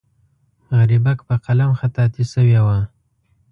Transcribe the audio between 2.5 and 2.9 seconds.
وه.